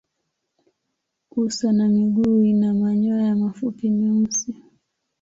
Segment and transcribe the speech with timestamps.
[1.31, 4.55] Uso na miguu ina manyoya mafupi meusi.